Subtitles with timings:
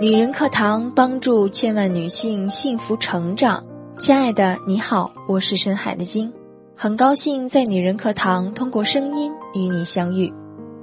[0.00, 3.62] 女人课堂帮助千万女性幸福成长。
[3.98, 6.32] 亲爱的，你好，我是深海的鲸，
[6.74, 10.32] 很高兴在女人课堂通过声音与你相遇。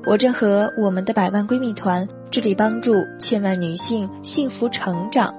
[0.06, 5.34] 我正和我们的百万闺蜜团致力帮助千万女性幸福成长。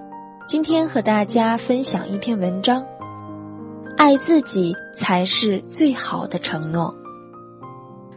[0.49, 2.85] 今天和大家分享一篇文章：
[3.96, 6.93] 爱自己才是最好的承诺。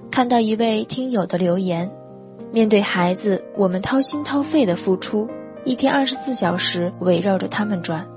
[0.10, 1.88] 看到一位听友的留言，
[2.52, 5.30] 面对孩子，我们掏心掏肺的付出。
[5.64, 8.08] 一天二十四小时围绕着他们转，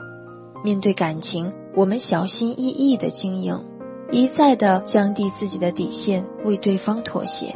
[0.65, 3.62] 面对感情，我们小心翼翼的经营，
[4.11, 7.55] 一再的降低自己的底线，为对方妥协；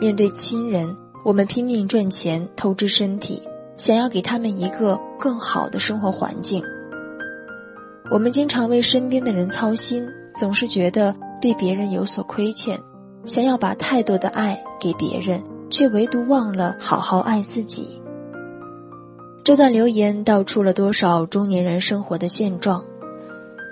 [0.00, 3.42] 面对亲人，我们拼命赚钱，透支身体，
[3.76, 6.62] 想要给他们一个更好的生活环境。
[8.08, 10.06] 我们经常为身边的人操心，
[10.36, 12.78] 总是觉得对别人有所亏欠，
[13.24, 17.99] 想要把太多的爱给别人，却唯独忘了好好爱自己。
[19.50, 22.84] 这段留言道出了多少中年人生活的现状。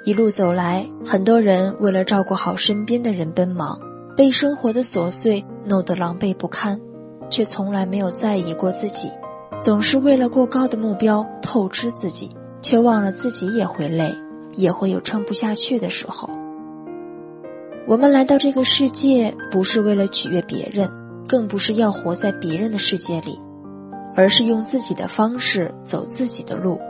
[0.05, 3.79] 一路走来，很多人为了照顾好身边的人奔忙，
[4.17, 6.81] 被生活的琐碎弄得狼狈不堪，
[7.31, 9.09] 却从来没有在意过自己。
[9.61, 12.29] 总是为了过高的目标透支自己，
[12.61, 14.13] 却忘了自己也会累，
[14.57, 16.29] 也会有撑不下去的时候。
[17.87, 20.91] 我们来到这个世界，不是为了取悦别人，
[21.29, 23.39] 更不是要活在别人的世界里。
[24.15, 26.81] 而是用自己的方式走自己的路，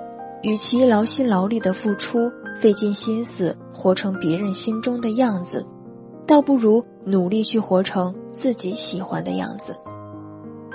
[0.42, 5.66] 与其劳心劳力的付出，费尽心思活成别人心中的样子，
[6.26, 9.76] 倒不如努力去活成自己喜欢的样子。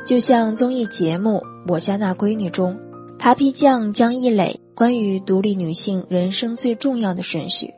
[0.05, 2.77] 就像综艺节目《我家那闺女》中
[3.17, 7.73] 扒皮匠江一磊关于独立女性人生最重要的顺序，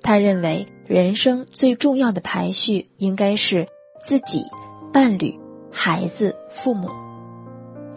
[0.00, 3.66] 他认为人生最重要的排序应该是
[4.00, 4.44] 自己、
[4.92, 5.36] 伴侣、
[5.70, 6.88] 孩子、父母。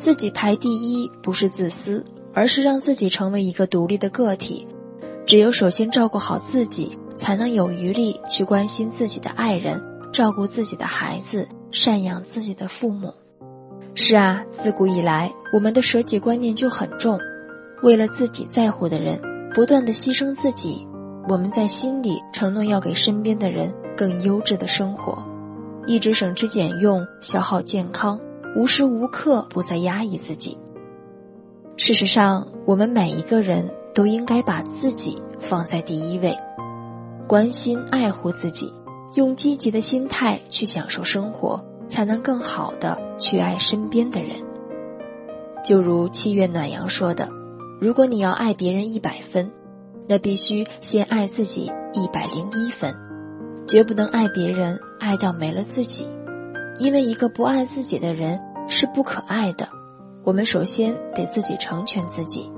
[0.02, 2.04] 自己排第一不是自私，
[2.34, 4.68] 而是让自己成为一个独立的个体。
[5.28, 9.80] 只有首先照顾好自己，才能有余力去关心自己的爱人，
[10.12, 13.14] 照顾自己的孩子，赡养自己的父母。
[13.94, 17.20] 是啊，自古以来，我们的舍己观念就很重，
[17.84, 19.22] 为了自己在乎的人，
[19.54, 20.84] 不断的牺牲自己。
[21.30, 25.24] 我们在心里承诺要给身边的人更优质的生活，
[25.86, 28.20] 一直省吃俭用，消耗健康。
[28.56, 30.58] 无时无刻不在压抑自己。
[31.78, 36.38] 事实上，我们每一个人都应该把自己放在第一位，
[37.28, 38.72] 关心爱护自己，
[39.16, 44.36] 用积极的心态去享受生活，才能更好的去爱身边的人。
[45.64, 47.30] 就如七月暖阳说的
[47.80, 49.50] ：“如果你要爱别人一百分，
[50.08, 52.96] 那必须先爱自己一百零一分，
[53.68, 56.06] 绝不能爱别人爱到没了自己。”
[56.82, 59.70] 因为一个不爱自己的人是不可爱的，
[60.24, 62.52] 我们首先得自己成全自己。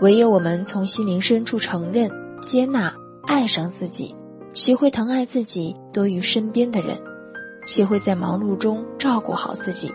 [0.00, 2.90] 唯有我们从心灵深处承认、接纳、
[3.26, 4.16] 爱上自己，
[4.54, 6.96] 学会疼爱自己多于身边的人，
[7.66, 9.92] 学会在忙碌中照顾好自己，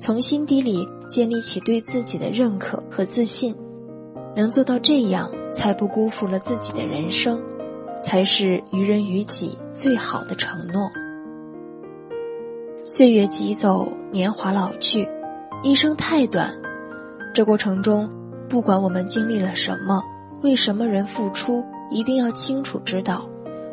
[0.00, 3.54] 从心底里建立起对自己的认可和自信，
[4.34, 7.40] 能做到这样，才不辜负了自己的人生，
[8.02, 10.90] 才是于人于己最好的承诺。
[12.90, 15.06] 岁月疾走，年华老去，
[15.62, 16.50] 一生太短。
[17.34, 18.08] 这过程中，
[18.48, 20.02] 不管我们经历了什么，
[20.40, 23.28] 为什么人付出，一定要清楚知道，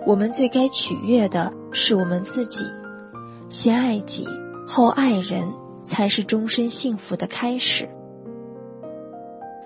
[0.05, 2.65] 我们最该取悦的是我们自己。
[3.47, 4.27] 先爱己，
[4.67, 5.49] 后爱人，
[5.81, 7.87] 才是终身幸福的开始。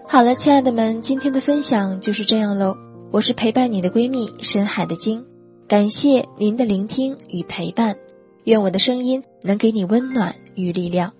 [0.07, 2.77] 好了，亲爱的们，今天的分享就是这样喽。
[3.09, 5.25] 我是陪伴你的闺蜜深海的鲸，
[5.67, 7.97] 感谢您的聆听与陪伴。
[8.45, 11.11] 愿我的声音能给你温暖与力量。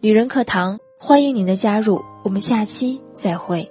[0.00, 3.68] 女人课堂，欢迎您的加入，我们下期再会。